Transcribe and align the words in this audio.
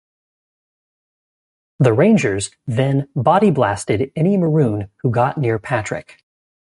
The 1.77 1.93
Rangers 1.93 2.49
then 2.65 3.07
body-blasted 3.15 4.11
any 4.15 4.35
Maroon 4.35 4.89
who 5.03 5.11
got 5.11 5.37
near 5.37 5.59
Patrick. 5.59 6.23